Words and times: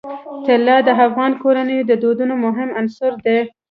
طلا 0.47 0.77
د 0.87 0.89
افغان 1.05 1.31
کورنیو 1.41 1.87
د 1.89 1.91
دودونو 2.03 2.33
مهم 2.45 2.69
عنصر 2.79 3.11
دی. 3.25 3.39